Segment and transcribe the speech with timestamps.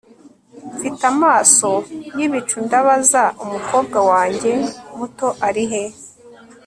[0.75, 1.71] Mfite amaso
[2.17, 4.51] yibicu ndabaza Umukobwa wanjye
[4.97, 5.83] muto arihe